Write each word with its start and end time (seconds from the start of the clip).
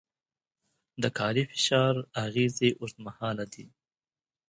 د 1.01 1.03
کاري 1.17 1.43
فشار 1.51 1.95
اغېزې 2.25 2.69
اوږدمهاله 2.79 3.45
دي. 3.53 3.65